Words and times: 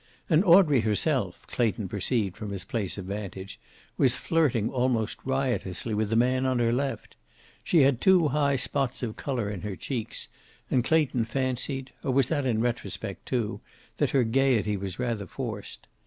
And 0.31 0.43
Audrey 0.43 0.79
herself, 0.79 1.45
Clayton 1.45 1.87
perceived 1.87 2.35
from 2.35 2.49
his 2.49 2.65
place 2.65 2.97
of 2.97 3.05
vantage, 3.05 3.59
was 3.97 4.17
flirting 4.17 4.67
almost 4.71 5.19
riotously 5.23 5.93
with 5.93 6.09
the 6.09 6.15
man 6.15 6.43
on 6.47 6.57
her 6.57 6.73
left. 6.73 7.15
She 7.63 7.83
had 7.83 8.01
two 8.01 8.29
high 8.29 8.55
spots 8.55 9.03
of 9.03 9.15
color 9.15 9.47
in 9.51 9.61
her 9.61 9.75
cheeks, 9.75 10.27
and 10.71 10.83
Clayton 10.83 11.25
fancied 11.25 11.91
or 12.03 12.09
was 12.13 12.29
that 12.29 12.47
in 12.47 12.61
retrospect, 12.61 13.27
too? 13.27 13.61
that 13.97 14.09
her 14.09 14.23
gayety 14.23 14.75
was 14.75 14.97
rather 14.97 15.27
forced. 15.27 15.85